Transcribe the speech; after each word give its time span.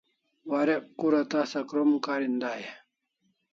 Warek 0.49 0.83
kura 0.99 1.21
tasa 1.31 1.61
krom 1.69 1.91
karin 2.05 2.35
dai 2.43 2.61
e? 2.71 2.73